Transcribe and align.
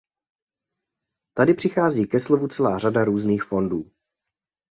Tady 1.33 1.53
přichází 1.53 2.07
ke 2.07 2.19
slovu 2.19 2.47
celá 2.47 2.77
řada 2.79 3.03
různých 3.03 3.43
fondů. 3.43 3.91